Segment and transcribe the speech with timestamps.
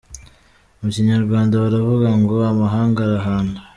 [0.79, 3.59] Mu Kinyarwanda baravuga ngo "amahanga arahanda".